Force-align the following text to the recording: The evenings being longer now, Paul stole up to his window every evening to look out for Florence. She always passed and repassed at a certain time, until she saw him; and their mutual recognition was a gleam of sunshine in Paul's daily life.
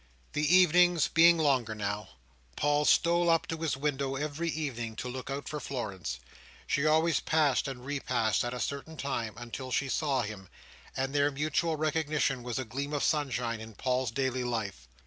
The 0.33 0.55
evenings 0.55 1.07
being 1.07 1.37
longer 1.37 1.75
now, 1.75 2.09
Paul 2.55 2.85
stole 2.85 3.29
up 3.29 3.45
to 3.49 3.57
his 3.57 3.77
window 3.77 4.15
every 4.15 4.49
evening 4.49 4.95
to 4.95 5.07
look 5.07 5.29
out 5.29 5.47
for 5.47 5.59
Florence. 5.59 6.19
She 6.65 6.87
always 6.87 7.19
passed 7.19 7.67
and 7.67 7.85
repassed 7.85 8.43
at 8.43 8.51
a 8.55 8.59
certain 8.59 8.97
time, 8.97 9.35
until 9.37 9.69
she 9.69 9.89
saw 9.89 10.23
him; 10.23 10.49
and 10.97 11.13
their 11.13 11.29
mutual 11.29 11.75
recognition 11.75 12.41
was 12.41 12.57
a 12.57 12.65
gleam 12.65 12.93
of 12.93 13.03
sunshine 13.03 13.59
in 13.59 13.75
Paul's 13.75 14.09
daily 14.09 14.43
life. 14.43 14.87